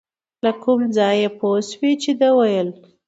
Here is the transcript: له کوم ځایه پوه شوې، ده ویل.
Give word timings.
له 0.43 0.51
کوم 0.63 0.81
ځایه 0.97 1.29
پوه 1.39 1.59
شوې، 1.69 1.91
ده 2.19 2.29
ویل. 2.37 2.69